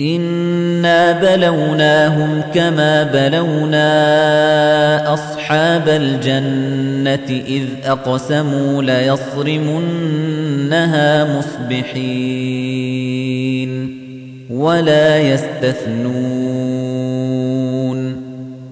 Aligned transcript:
إنا 0.00 1.12
بلوناهم 1.12 2.42
كما 2.54 3.02
بلونا 3.02 3.84
أصحاب 5.14 5.88
الجنة 5.88 7.42
إذ 7.48 7.62
أقسموا 7.84 8.82
ليصرمنها 8.82 9.88
مصبحين 11.38 12.56
ولا 14.50 15.18
يستثنون 15.18 16.56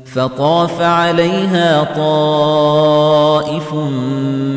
فطاف 0.05 0.81
عليها 0.81 1.85
طائف 1.97 3.75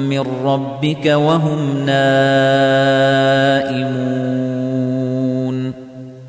من 0.09 0.23
ربك 0.43 1.05
وهم 1.05 1.85
نائمون 1.85 3.07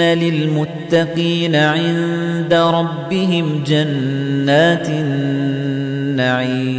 للمتقين 0.00 1.56
عند 1.56 2.54
ربهم 2.54 3.62
جنات 3.66 4.88
النعيم 4.88 6.70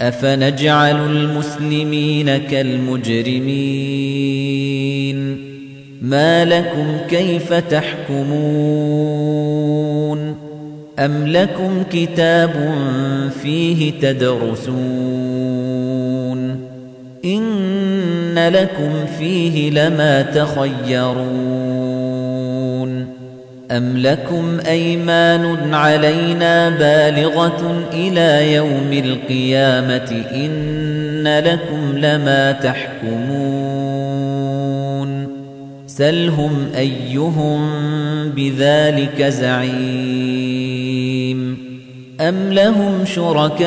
أفنجعل 0.00 0.96
المسلمين 1.10 2.36
كالمجرمين 2.36 3.96
ما 6.02 6.44
لكم 6.44 6.96
كيف 7.10 7.52
تحكمون 7.52 8.66
أم 10.98 11.26
لكم 11.26 11.82
كتاب 11.92 12.72
فيه 13.42 13.90
تدرسون 14.00 15.36
إن 18.38 18.52
لكم 18.52 19.06
فيه 19.18 19.70
لما 19.70 20.22
تخيرون 20.22 21.56
أَمْ 23.70 23.96
لَكُمْ 23.96 24.60
أَيْمَانٌ 24.66 25.74
عَلَيْنَا 25.74 26.68
بَالِغَةٌ 26.68 27.88
إِلَى 27.92 28.52
يَوْمِ 28.54 28.92
الْقِيَامَةِ 28.92 30.24
إِنَّ 30.34 31.38
لَكُمْ 31.38 31.98
لَمَا 31.98 32.52
تَحْكُمُونَ 32.52 33.36
سَلْهُمْ 35.86 36.68
أَيُّهُم 36.76 37.70
بِذَلِكَ 38.30 39.22
زَعِيمٌ 39.22 40.76
أَمْ 42.20 42.52
لَهُمْ 42.52 43.04
شُرَكَاءُ 43.04 43.66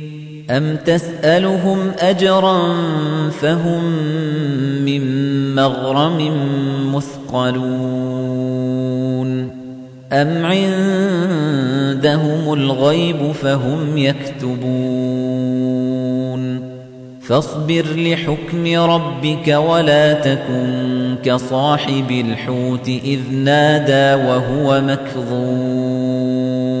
أَمْ 0.51 0.75
تَسْأَلُهُمْ 0.85 1.91
أَجْرًا 1.99 2.59
فَهُمْ 3.41 3.83
مِنْ 4.85 5.03
مَغْرَمٍ 5.55 6.17
مُثْقَلُونَ 6.95 8.01
أَمْ 10.13 10.45
عِندَهُمُ 10.45 12.53
الْغَيْبُ 12.53 13.31
فَهُمْ 13.31 13.97
يَكْتُبُونَ 13.97 14.71
فَاصْبِرْ 17.21 17.85
لِحُكْمِ 17.95 18.75
رَبِّكَ 18.75 19.47
وَلَا 19.47 20.13
تَكُنْ 20.13 21.15
كَصَاحِبِ 21.23 22.11
الْحُوتِ 22.11 22.87
إِذْ 22.87 23.19
نَادَى 23.33 24.23
وَهُوَ 24.27 24.81
مَكْظُومٌ 24.81 26.80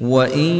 وَإِن 0.00 0.54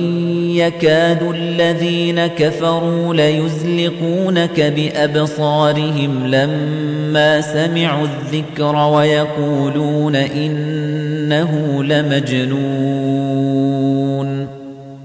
يَكَادُ 0.56 1.23
الَّذِينَ 1.23 2.26
كَفَرُوا 2.26 3.14
لَيُزْلِقُونَكَ 3.14 4.61
بِأَبْصَارِهِمْ 4.61 6.26
لَمَّا 6.26 7.40
سَمِعُوا 7.40 8.06
الذِّكْرَ 8.06 8.76
وَيَقُولُونَ 8.76 10.17
إِنَّهُ 10.17 11.82
لَمَجْنُونٌ 11.85 13.08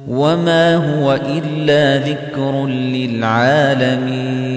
وَمَا 0.07 0.75
هُوَ 0.75 1.13
إِلَّا 1.13 2.07
ذِكْرٌ 2.07 2.65
لِّلْعَالَمِينَ 2.68 4.52